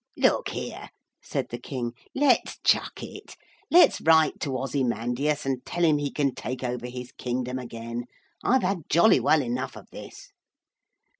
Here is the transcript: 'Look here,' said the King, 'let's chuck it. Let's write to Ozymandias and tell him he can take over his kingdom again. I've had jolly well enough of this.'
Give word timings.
'Look 0.17 0.49
here,' 0.49 0.89
said 1.21 1.49
the 1.51 1.59
King, 1.59 1.93
'let's 2.15 2.57
chuck 2.63 3.03
it. 3.03 3.35
Let's 3.69 4.01
write 4.01 4.39
to 4.39 4.57
Ozymandias 4.57 5.45
and 5.45 5.63
tell 5.63 5.85
him 5.85 5.99
he 5.99 6.09
can 6.09 6.33
take 6.33 6.63
over 6.63 6.87
his 6.87 7.11
kingdom 7.11 7.59
again. 7.59 8.05
I've 8.43 8.63
had 8.63 8.89
jolly 8.89 9.19
well 9.19 9.43
enough 9.43 9.77
of 9.77 9.91
this.' 9.91 10.31